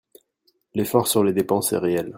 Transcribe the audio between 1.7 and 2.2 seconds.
est réel.